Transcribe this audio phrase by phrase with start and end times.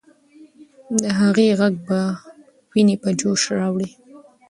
[1.01, 1.99] د هغې ږغ به
[2.69, 3.89] ويني په جوش راوړي.